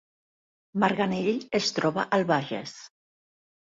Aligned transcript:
Marganell 0.83 1.37
es 1.59 1.69
troba 1.81 2.07
al 2.19 2.25
Bages 2.33 2.77